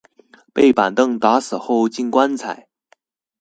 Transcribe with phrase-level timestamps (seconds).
[0.51, 2.67] 被板凳打死後進棺材